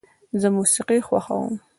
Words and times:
زه 0.41 0.47
موسیقي 0.57 0.99
خوښوم. 1.07 1.53